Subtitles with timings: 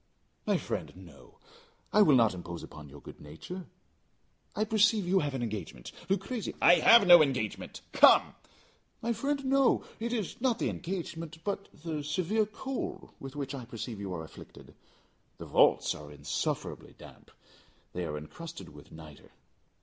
[0.47, 1.37] "My friend, no;
[1.93, 3.67] I will not impose upon your good nature.
[4.55, 5.91] I perceive you have an engagement.
[6.09, 8.33] Luchesi" "I have no engagement; come."
[9.03, 9.83] "My friend, no.
[9.99, 14.23] It is not the engagement, but the severe cold with which I perceive you are
[14.23, 14.73] afflicted.
[15.37, 17.29] The vaults are insufferably damp.
[17.93, 19.29] They are encrusted with nitre."